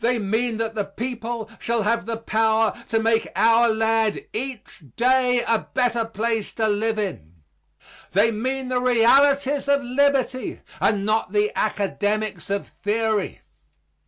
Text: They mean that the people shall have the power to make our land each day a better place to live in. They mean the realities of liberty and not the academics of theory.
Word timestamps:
They 0.00 0.18
mean 0.18 0.56
that 0.56 0.74
the 0.74 0.82
people 0.84 1.48
shall 1.60 1.82
have 1.82 2.04
the 2.04 2.16
power 2.16 2.74
to 2.88 2.98
make 2.98 3.28
our 3.36 3.68
land 3.68 4.26
each 4.32 4.82
day 4.96 5.44
a 5.46 5.68
better 5.72 6.04
place 6.04 6.50
to 6.54 6.66
live 6.66 6.98
in. 6.98 7.34
They 8.10 8.32
mean 8.32 8.66
the 8.70 8.80
realities 8.80 9.68
of 9.68 9.84
liberty 9.84 10.62
and 10.80 11.06
not 11.06 11.30
the 11.30 11.56
academics 11.56 12.50
of 12.50 12.66
theory. 12.82 13.42